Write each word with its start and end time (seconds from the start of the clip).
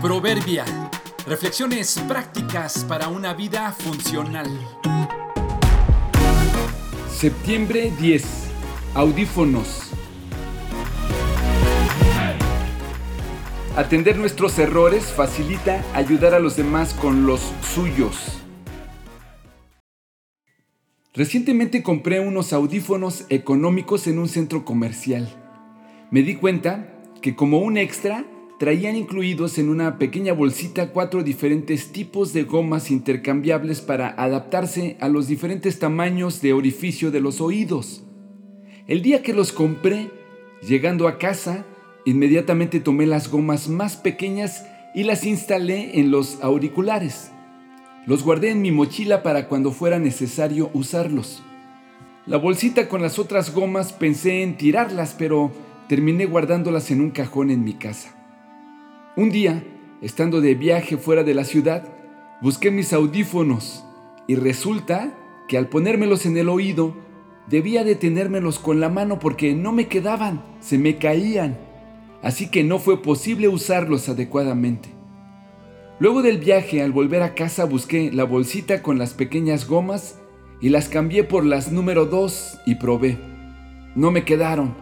Proverbia. 0.00 0.64
Reflexiones 1.26 1.98
prácticas 2.06 2.84
para 2.84 3.08
una 3.08 3.34
vida 3.34 3.72
funcional. 3.72 4.46
Septiembre 7.10 7.92
10. 7.98 8.24
Audífonos. 8.94 9.90
Atender 13.74 14.16
nuestros 14.18 14.56
errores 14.60 15.06
facilita 15.06 15.84
ayudar 15.94 16.32
a 16.32 16.38
los 16.38 16.56
demás 16.56 16.94
con 16.94 17.26
los 17.26 17.40
suyos. 17.74 18.40
Recientemente 21.12 21.82
compré 21.82 22.20
unos 22.20 22.52
audífonos 22.52 23.24
económicos 23.30 24.06
en 24.06 24.20
un 24.20 24.28
centro 24.28 24.64
comercial. 24.64 25.28
Me 26.12 26.22
di 26.22 26.36
cuenta 26.36 26.94
que 27.20 27.34
como 27.34 27.58
un 27.58 27.76
extra 27.76 28.24
traían 28.58 28.96
incluidos 28.96 29.56
en 29.58 29.68
una 29.68 29.98
pequeña 29.98 30.32
bolsita 30.32 30.90
cuatro 30.90 31.22
diferentes 31.22 31.92
tipos 31.92 32.32
de 32.32 32.42
gomas 32.42 32.90
intercambiables 32.90 33.80
para 33.80 34.08
adaptarse 34.08 34.96
a 35.00 35.08
los 35.08 35.28
diferentes 35.28 35.78
tamaños 35.78 36.42
de 36.42 36.52
orificio 36.52 37.12
de 37.12 37.20
los 37.20 37.40
oídos. 37.40 38.02
El 38.88 39.02
día 39.02 39.22
que 39.22 39.32
los 39.32 39.52
compré, 39.52 40.10
llegando 40.66 41.06
a 41.06 41.18
casa, 41.18 41.66
inmediatamente 42.04 42.80
tomé 42.80 43.06
las 43.06 43.30
gomas 43.30 43.68
más 43.68 43.96
pequeñas 43.96 44.66
y 44.92 45.04
las 45.04 45.24
instalé 45.24 46.00
en 46.00 46.10
los 46.10 46.42
auriculares. 46.42 47.30
Los 48.06 48.24
guardé 48.24 48.50
en 48.50 48.62
mi 48.62 48.72
mochila 48.72 49.22
para 49.22 49.46
cuando 49.46 49.70
fuera 49.70 50.00
necesario 50.00 50.70
usarlos. 50.72 51.42
La 52.26 52.38
bolsita 52.38 52.88
con 52.88 53.02
las 53.02 53.18
otras 53.20 53.54
gomas 53.54 53.92
pensé 53.92 54.42
en 54.42 54.56
tirarlas, 54.56 55.14
pero 55.16 55.52
terminé 55.88 56.26
guardándolas 56.26 56.90
en 56.90 57.00
un 57.00 57.10
cajón 57.10 57.50
en 57.50 57.62
mi 57.62 57.74
casa. 57.74 58.17
Un 59.18 59.30
día, 59.30 59.64
estando 60.00 60.40
de 60.40 60.54
viaje 60.54 60.96
fuera 60.96 61.24
de 61.24 61.34
la 61.34 61.42
ciudad, 61.42 61.92
busqué 62.40 62.70
mis 62.70 62.92
audífonos 62.92 63.84
y 64.28 64.36
resulta 64.36 65.12
que 65.48 65.58
al 65.58 65.68
ponérmelos 65.68 66.24
en 66.24 66.36
el 66.36 66.48
oído, 66.48 66.94
debía 67.48 67.82
detenérmelos 67.82 68.60
con 68.60 68.78
la 68.78 68.88
mano 68.88 69.18
porque 69.18 69.56
no 69.56 69.72
me 69.72 69.88
quedaban, 69.88 70.44
se 70.60 70.78
me 70.78 70.98
caían. 70.98 71.58
Así 72.22 72.48
que 72.48 72.62
no 72.62 72.78
fue 72.78 73.02
posible 73.02 73.48
usarlos 73.48 74.08
adecuadamente. 74.08 74.90
Luego 75.98 76.22
del 76.22 76.38
viaje, 76.38 76.80
al 76.80 76.92
volver 76.92 77.24
a 77.24 77.34
casa, 77.34 77.64
busqué 77.64 78.12
la 78.12 78.22
bolsita 78.22 78.82
con 78.82 78.98
las 78.98 79.14
pequeñas 79.14 79.66
gomas 79.66 80.20
y 80.60 80.68
las 80.68 80.88
cambié 80.88 81.24
por 81.24 81.44
las 81.44 81.72
número 81.72 82.06
2 82.06 82.60
y 82.66 82.76
probé. 82.76 83.18
No 83.96 84.12
me 84.12 84.24
quedaron. 84.24 84.76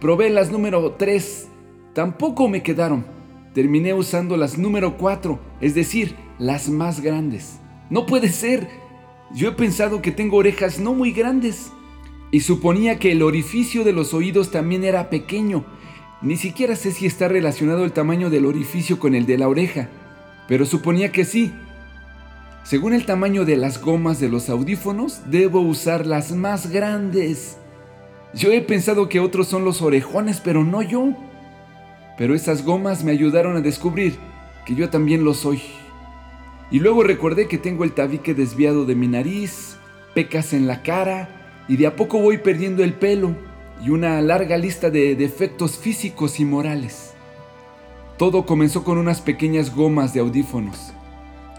Probé 0.00 0.30
las 0.30 0.50
número 0.50 0.92
3. 0.92 1.48
Tampoco 1.92 2.48
me 2.48 2.62
quedaron 2.62 3.20
terminé 3.54 3.94
usando 3.94 4.36
las 4.36 4.58
número 4.58 4.96
4, 4.96 5.38
es 5.60 5.74
decir, 5.74 6.16
las 6.38 6.68
más 6.68 7.00
grandes. 7.00 7.60
No 7.90 8.06
puede 8.06 8.28
ser. 8.28 8.68
Yo 9.34 9.48
he 9.48 9.52
pensado 9.52 10.02
que 10.02 10.12
tengo 10.12 10.36
orejas 10.38 10.78
no 10.78 10.94
muy 10.94 11.12
grandes. 11.12 11.70
Y 12.30 12.40
suponía 12.40 12.98
que 12.98 13.12
el 13.12 13.22
orificio 13.22 13.84
de 13.84 13.92
los 13.92 14.14
oídos 14.14 14.50
también 14.50 14.84
era 14.84 15.10
pequeño. 15.10 15.64
Ni 16.22 16.36
siquiera 16.36 16.76
sé 16.76 16.92
si 16.92 17.04
está 17.04 17.28
relacionado 17.28 17.84
el 17.84 17.92
tamaño 17.92 18.30
del 18.30 18.46
orificio 18.46 18.98
con 18.98 19.14
el 19.14 19.26
de 19.26 19.38
la 19.38 19.48
oreja, 19.48 19.88
pero 20.48 20.64
suponía 20.64 21.12
que 21.12 21.24
sí. 21.24 21.52
Según 22.64 22.94
el 22.94 23.04
tamaño 23.04 23.44
de 23.44 23.56
las 23.56 23.82
gomas 23.82 24.20
de 24.20 24.28
los 24.28 24.48
audífonos, 24.48 25.22
debo 25.26 25.60
usar 25.60 26.06
las 26.06 26.30
más 26.30 26.70
grandes. 26.70 27.58
Yo 28.34 28.52
he 28.52 28.60
pensado 28.60 29.08
que 29.08 29.20
otros 29.20 29.48
son 29.48 29.64
los 29.64 29.82
orejones, 29.82 30.40
pero 30.40 30.64
no 30.64 30.80
yo 30.80 31.14
pero 32.16 32.34
esas 32.34 32.64
gomas 32.64 33.04
me 33.04 33.12
ayudaron 33.12 33.56
a 33.56 33.60
descubrir 33.60 34.18
que 34.64 34.74
yo 34.74 34.90
también 34.90 35.24
lo 35.24 35.34
soy. 35.34 35.62
Y 36.70 36.78
luego 36.78 37.02
recordé 37.02 37.48
que 37.48 37.58
tengo 37.58 37.84
el 37.84 37.92
tabique 37.92 38.34
desviado 38.34 38.84
de 38.84 38.94
mi 38.94 39.08
nariz, 39.08 39.76
pecas 40.14 40.52
en 40.52 40.66
la 40.66 40.82
cara, 40.82 41.64
y 41.68 41.76
de 41.76 41.86
a 41.86 41.96
poco 41.96 42.18
voy 42.18 42.38
perdiendo 42.38 42.82
el 42.82 42.94
pelo 42.94 43.34
y 43.84 43.90
una 43.90 44.20
larga 44.20 44.56
lista 44.56 44.90
de 44.90 45.14
defectos 45.16 45.78
físicos 45.78 46.40
y 46.40 46.44
morales. 46.44 47.14
Todo 48.18 48.46
comenzó 48.46 48.84
con 48.84 48.98
unas 48.98 49.20
pequeñas 49.20 49.74
gomas 49.74 50.14
de 50.14 50.20
audífonos. 50.20 50.92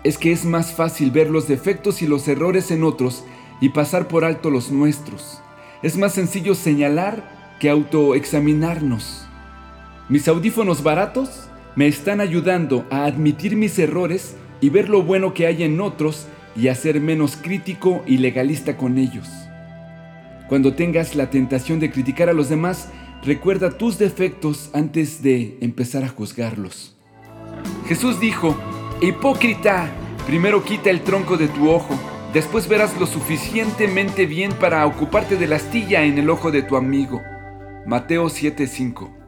Es 0.03 0.17
que 0.17 0.31
es 0.31 0.45
más 0.45 0.73
fácil 0.73 1.11
ver 1.11 1.29
los 1.29 1.47
defectos 1.47 2.01
y 2.01 2.07
los 2.07 2.27
errores 2.27 2.72
en 2.72 2.83
otros 2.83 3.23
y 3.59 3.69
pasar 3.69 4.07
por 4.07 4.25
alto 4.25 4.50
los 4.50 4.72
nuestros. 4.72 5.41
Es 5.81 5.97
más 5.97 6.13
sencillo 6.13 6.56
señalar 6.56 7.57
que 7.59 7.69
autoexaminarnos. 7.69 9.27
Mis 10.09 10.27
audífonos 10.27 10.83
baratos 10.83 11.47
me 11.77 11.87
están 11.87 12.19
ayudando 12.19 12.85
a 12.91 13.05
admitir 13.05 13.55
mis 13.55 13.79
errores 13.79 14.35
y 14.59 14.69
ver 14.69 14.89
lo 14.89 15.01
bueno 15.01 15.33
que 15.33 15.47
hay 15.47 15.63
en 15.63 15.79
otros 15.79 16.27
y 16.57 16.67
a 16.67 16.75
ser 16.75 16.99
menos 16.99 17.37
crítico 17.37 18.03
y 18.05 18.17
legalista 18.17 18.75
con 18.75 18.97
ellos. 18.97 19.29
Cuando 20.49 20.73
tengas 20.73 21.15
la 21.15 21.29
tentación 21.29 21.79
de 21.79 21.89
criticar 21.89 22.27
a 22.27 22.33
los 22.33 22.49
demás, 22.49 22.89
recuerda 23.23 23.77
tus 23.77 23.97
defectos 23.97 24.69
antes 24.73 25.23
de 25.23 25.57
empezar 25.61 26.03
a 26.03 26.09
juzgarlos. 26.09 26.97
Jesús 27.87 28.19
dijo, 28.19 28.57
Hipócrita, 29.01 29.89
primero 30.27 30.65
quita 30.65 30.89
el 30.89 31.01
tronco 31.01 31.37
de 31.37 31.47
tu 31.47 31.69
ojo, 31.69 31.97
después 32.33 32.67
verás 32.67 32.99
lo 32.99 33.07
suficientemente 33.07 34.25
bien 34.25 34.51
para 34.51 34.85
ocuparte 34.85 35.37
de 35.37 35.47
la 35.47 35.55
astilla 35.55 36.03
en 36.03 36.17
el 36.17 36.29
ojo 36.29 36.51
de 36.51 36.61
tu 36.61 36.75
amigo. 36.75 37.21
Mateo 37.85 38.25
7:5 38.25 39.22